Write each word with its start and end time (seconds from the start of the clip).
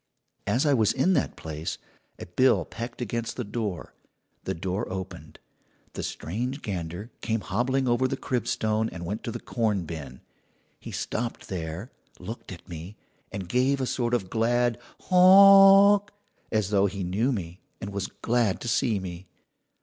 "As 0.47 0.65
I 0.65 0.73
was 0.73 0.93
in 0.93 1.13
that 1.13 1.35
place, 1.35 1.77
a 2.17 2.25
bill 2.25 2.65
pecked 2.65 3.03
against 3.03 3.35
the 3.35 3.43
door. 3.43 3.93
The 4.45 4.55
door 4.55 4.91
opened. 4.91 5.37
The 5.93 6.01
strange 6.01 6.63
gander 6.63 7.11
came 7.21 7.41
hobbling 7.41 7.87
over 7.87 8.07
the 8.07 8.17
crib 8.17 8.47
stone 8.47 8.89
and 8.89 9.05
went 9.05 9.23
to 9.25 9.31
the 9.31 9.39
corn 9.39 9.85
bin. 9.85 10.21
He 10.79 10.89
stopped 10.91 11.49
there, 11.49 11.91
looked 12.17 12.51
at 12.51 12.67
me, 12.67 12.97
and 13.31 13.47
gave 13.47 13.79
a 13.79 13.85
sort 13.85 14.15
of 14.15 14.31
glad 14.31 14.79
'Honk' 15.01 16.09
as 16.51 16.71
though 16.71 16.87
he 16.87 17.03
knew 17.03 17.31
me 17.31 17.61
and 17.79 17.91
was 17.91 18.07
glad 18.07 18.59
to 18.61 18.67
see 18.67 18.97
me. 18.99 19.27